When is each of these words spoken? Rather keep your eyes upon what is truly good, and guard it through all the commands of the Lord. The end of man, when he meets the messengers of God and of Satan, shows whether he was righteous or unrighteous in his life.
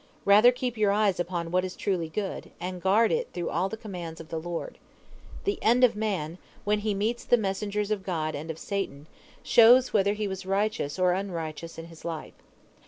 Rather 0.25 0.51
keep 0.51 0.77
your 0.79 0.91
eyes 0.91 1.19
upon 1.19 1.51
what 1.51 1.63
is 1.63 1.75
truly 1.75 2.09
good, 2.09 2.49
and 2.59 2.81
guard 2.81 3.11
it 3.11 3.27
through 3.33 3.51
all 3.51 3.69
the 3.69 3.77
commands 3.77 4.19
of 4.19 4.29
the 4.29 4.39
Lord. 4.39 4.79
The 5.43 5.61
end 5.61 5.83
of 5.83 5.95
man, 5.95 6.39
when 6.63 6.79
he 6.79 6.95
meets 6.95 7.23
the 7.23 7.37
messengers 7.37 7.91
of 7.91 8.01
God 8.03 8.33
and 8.33 8.49
of 8.49 8.57
Satan, 8.57 9.05
shows 9.43 9.93
whether 9.93 10.13
he 10.13 10.27
was 10.27 10.43
righteous 10.43 10.97
or 10.97 11.13
unrighteous 11.13 11.77
in 11.77 11.85
his 11.85 12.03
life. 12.03 12.33